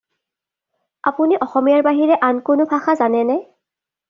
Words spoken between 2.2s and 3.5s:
আন কোনো ভাষা জানেনে?